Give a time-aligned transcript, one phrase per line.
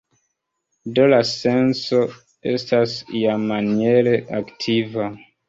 [0.99, 1.99] Do la senso
[2.55, 5.09] estas iamaniere aktiva.